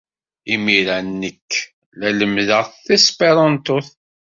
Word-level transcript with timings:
Imir-a, 0.53 0.97
nekk 1.19 1.51
la 1.99 2.09
lemmdeɣ 2.11 2.63
tesperantot. 2.85 3.87